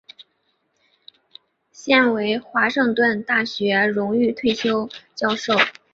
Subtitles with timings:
[1.71, 5.53] 现为华盛顿大学荣誉退休教授。